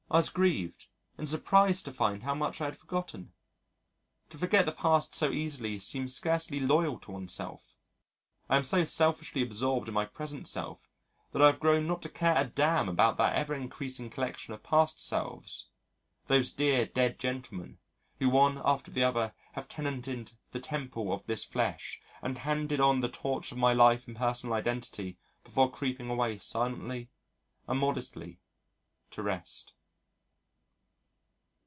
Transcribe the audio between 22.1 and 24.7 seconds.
and handed on the torch of my life and personal